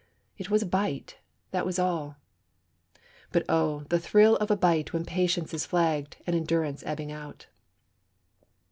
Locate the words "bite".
0.65-1.19, 4.55-4.93